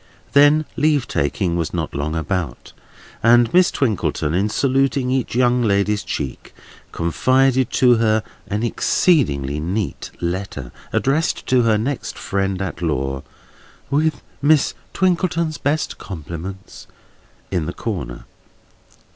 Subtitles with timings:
[0.33, 2.73] Then leave taking was not long about;
[3.21, 6.55] and Miss Twinkleton, in saluting each young lady's cheek,
[6.91, 13.21] confided to her an exceedingly neat letter, addressed to her next friend at law,
[13.91, 16.87] "with Miss Twinkleton's best compliments"
[17.51, 18.25] in the corner.